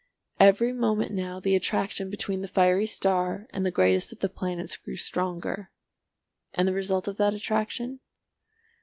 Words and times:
Every 0.39 0.73
moment 0.73 1.11
now 1.13 1.39
the 1.39 1.55
attraction 1.55 2.09
between 2.09 2.41
the 2.41 2.47
fiery 2.47 2.87
star 2.87 3.45
and 3.51 3.63
the 3.63 3.69
greatest 3.69 4.11
of 4.11 4.17
the 4.17 4.29
planets 4.29 4.75
grew 4.75 4.95
stronger. 4.95 5.69
And 6.55 6.67
the 6.67 6.73
result 6.73 7.07
of 7.07 7.17
that 7.17 7.35
attraction? 7.35 7.99